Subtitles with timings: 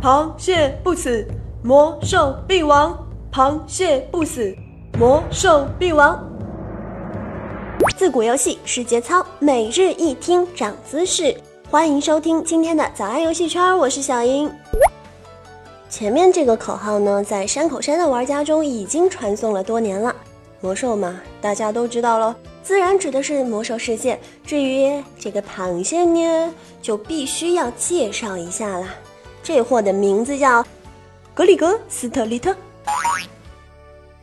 [0.00, 1.26] 螃蟹不死，
[1.60, 2.96] 魔兽必亡。
[3.32, 4.54] 螃蟹不死，
[4.96, 6.24] 魔兽必亡。
[7.96, 11.34] 自古游戏是节操，每日一听长姿势。
[11.68, 14.48] 欢迎收听今天的早安游戏圈，我是小英。
[15.88, 20.14] 前面这个口号呢，在山口山的玩家中已经传颂了多年了。
[20.60, 24.16] 魔兽嘛，大家都知道了，自然指的是魔兽世界。
[24.46, 28.94] 至于这个螃蟹呢，就必须要介绍一下啦。
[29.42, 30.64] 这货的名字叫
[31.34, 32.54] 格里格斯特利特，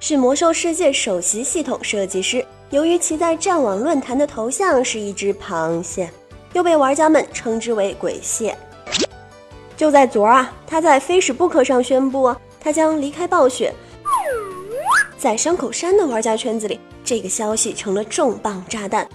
[0.00, 2.44] 是魔兽世界首席系统设计师。
[2.70, 6.10] 由于其在战网论坛的头像是一只螃蟹，
[6.52, 8.56] 又被玩家们称之为鬼蟹。
[9.76, 13.72] 就在昨儿啊，他在 Facebook 上宣布，他将离开暴雪。
[15.16, 19.08] 在山口山的玩家圈子里，这个消息成了重磅炸弹。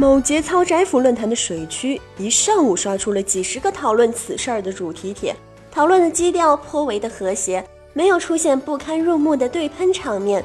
[0.00, 5.36] 某节操宅腐论坛的水区一上午刷出了几十个讨论此事儿的主题帖，
[5.70, 10.42] 讨论的基调颇为的和谐，没有出现不堪入目的对喷场面。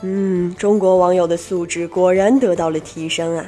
[0.00, 3.46] 嗯，中国网友的素质果然得到了提升啊。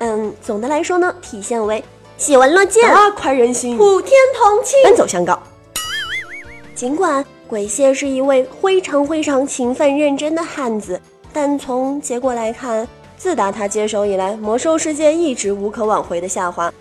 [0.00, 1.82] 嗯，总的来说呢，体现为
[2.18, 5.42] 喜闻乐见，大快人心，普天同庆，奔走相告。
[6.74, 11.00] 尽管鬼蟹是一位非常非常勤奋认真的汉子，
[11.32, 12.86] 但从结果来看。
[13.16, 16.72] 自打他接手以来，魔兽世界一直无可挽回的下滑。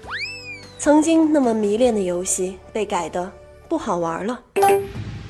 [0.78, 3.31] 曾经那么迷恋的游戏被改的
[3.70, 4.40] 不好玩了。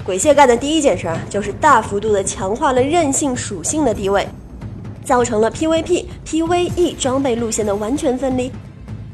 [0.03, 4.27] 鬼蟹干的第一件事就是大幅度的强化了韧性属性的地位，
[5.05, 8.51] 造成了 PVP、PVE 装备路线的完全分离。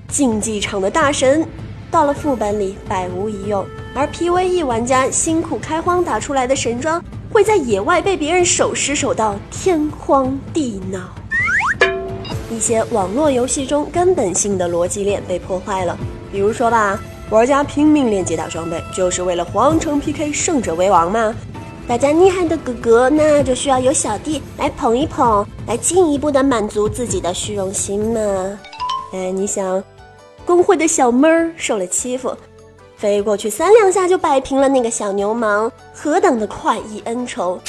[0.07, 1.45] 竞技场的大神
[1.91, 10.99] 到了副本里百无一用，而 PVE 玩家辛苦开荒打出来的神装，会在野外被别人手拾手到天荒地老。
[12.49, 15.97] 一些网络游戏中根本性的逻辑链被破坏了，
[16.31, 21.33] 比如说吧，玩家拼命练捷打装备，就是为了皇城 PK 胜者为王嘛。
[21.87, 28.19] 大家厉害的哥哥，那就需要有小弟来捧一捧，来进一步的满足自己的虚荣心嘛。
[29.13, 29.83] 哎，你想，
[30.45, 32.35] 公会的小妹儿受了欺负，
[32.95, 37.59] 飞过去三两下就摆平了那个小流氓，何等的快意恩仇！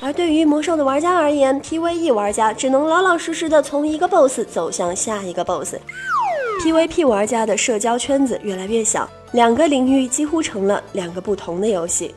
[0.00, 12.14] 而对于魔兽的玩家而言，PVE 玩家只能老老实实的从一个 BOSS 走向下一个 BOSS，PVP 玩家的社交圈子越来越小，两个领域几乎成了两个不同的游戏。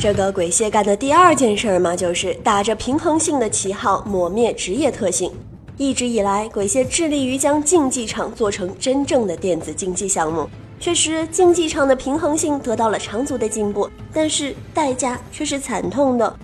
[0.00, 5.32] 这个鬼蟹干的第二件事嘛，就是打着平衡性的旗号抹灭职业特性。
[5.76, 10.48] 一直以来，鬼蟹致力于将竞技场做成真正的电子竞技项目，
[10.78, 16.36] 确实竞技场的平衡性得到了长足的进步，但是代价却是惨痛的。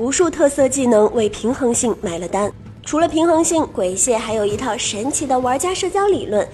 [0.00, 2.50] 无数特色技能为平衡性买了单。
[2.82, 6.48] 除了平衡性，鬼蟹还有一套神奇的玩家社交理论。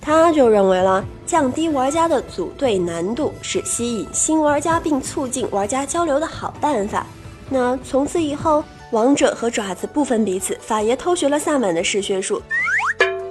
[0.00, 7.06] 他就认为了降低玩家的组队难度是吸引新玩家并促进玩家交流的好办法。
[7.48, 10.58] 那从此以后，王者和爪子不分彼此。
[10.60, 12.42] 法爷偷学了萨满的嗜血术，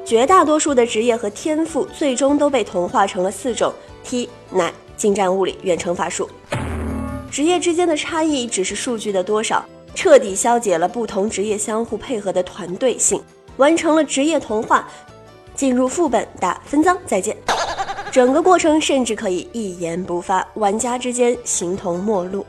[0.05, 6.29] 绝大多数的职业和天赋最终都被同化成了四种：T、奶、近战物理、远程法术。
[7.31, 9.63] 职业之间的差异只是数据的多少，
[9.95, 13.23] 彻底消解了不同职业相互配合的团队性，
[13.55, 14.85] 完成了职业同化。
[15.55, 17.35] 进入副本打分赃，再见。
[18.11, 22.45] 整个过程甚至可以一言不发，玩家之间形同陌路。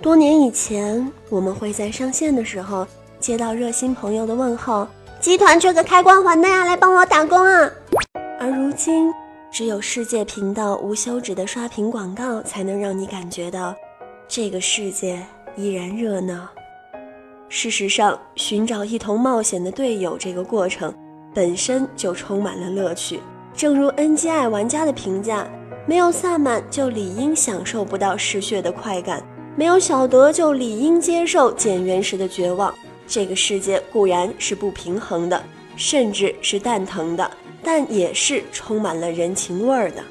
[0.00, 2.86] 多年以前，我们会在上线的时候
[3.20, 4.88] 接到热心朋友的问候
[5.20, 7.70] ：“集团缺个开光环的呀，来帮我打工啊！”
[8.40, 9.12] 而如今。
[9.54, 13.72] 只有世界频道无休止的刷屏广告，才能让你感觉到
[14.26, 15.24] 这个世界
[15.56, 16.48] 依然热闹。
[17.48, 20.92] 事实上，寻找一同冒险的队友这个过程
[21.32, 23.20] 本身就充满了乐趣。
[23.54, 25.48] 正如 NGI 玩家的评价：
[25.86, 32.74] 没有萨满就理应享受不到嗜血的快感，没有小德就理应接受减员时的绝望。
[33.06, 35.40] 这个世界固然是不平衡的，
[35.76, 37.30] 甚至是蛋疼的。
[37.64, 40.02] 但也是充满了人情味儿的。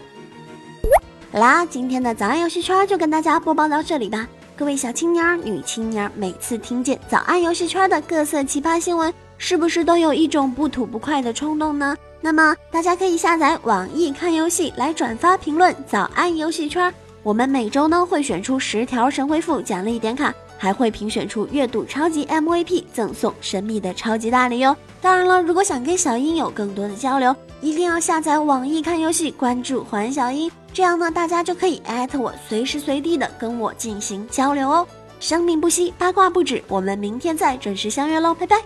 [1.31, 4.27] 好啦，今天的早安游戏圈就跟大家播报到这里吧。
[4.55, 11.95] 各位小青年儿、女青年儿，每次听见早安游戏圈的各色奇葩新闻，是不是都有一种不吐不快的冲动呢？
[12.21, 16.93] 那么大家可以下载网易看游戏来转发评论早安游戏圈。
[17.23, 20.33] 我们每周呢会选出十条神回复奖励点卡。
[20.57, 24.75] 还会评选出月度超级 MVP，赠送神秘的超级大礼哟！
[25.01, 34.87] 当然了，如果想跟小英有更多的交流，一定要下载网易看游戏，关注环小英，这样呢，大家就可以艾特我，随时随地的跟我进行交流哦！
[35.19, 38.57] 生命不息，八卦不止，我们明天再准时相约喽，拜拜。